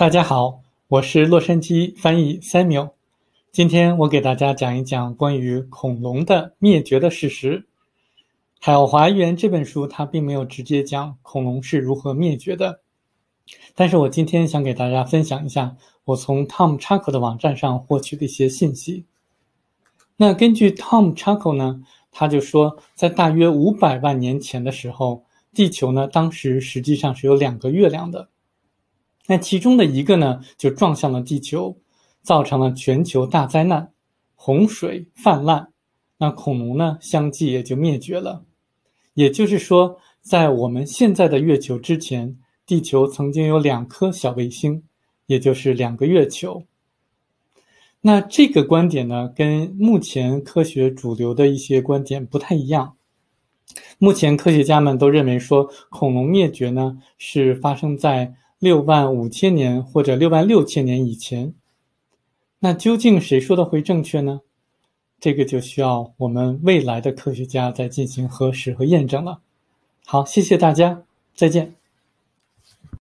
[0.00, 2.92] 大家好，我是洛杉矶翻译 Samuel。
[3.52, 7.58] 今天我给大家讲一讲关于恐龙的灭绝的事实。
[8.58, 12.80] 《海华园》这本书它并没有直接讲恐龙是如何灭绝的，
[13.74, 15.76] 但是我今天想给大家分享一下
[16.06, 19.04] 我从 Tom Chaco 的网站上获取的一些信息。
[20.16, 28.30] 那根据 Tom Chaco 呢，他就说，在大约五百万年前的时候，地球呢当时实际上是有两个月亮的。
[29.30, 31.76] 那其中的一个呢，就撞向了地球，
[32.20, 33.92] 造成了全球大灾难，
[34.34, 35.68] 洪水泛滥，
[36.18, 38.42] 那恐龙呢相继也就灭绝了。
[39.14, 44.82] 也就是说，在我们现在的月球之前，地球曾经有两颗小卫星，
[45.26, 46.64] 也就是两个月球。
[48.00, 52.96] 那这个观点呢，跟目前科学主流的一些观点不太一样。
[53.98, 58.34] 目前科学家们都认为说，恐龙灭绝呢是发生在。
[58.60, 61.54] 六万五千年或者六万六千年以前，
[62.60, 64.42] 那究竟谁说的会正确呢？
[65.18, 69.40] 这个就需要我们未来的科学家再进行核实和验证了。
[70.04, 71.02] 好，谢谢大家，
[71.34, 71.79] 再见。